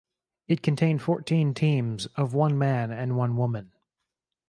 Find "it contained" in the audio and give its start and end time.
0.47-1.03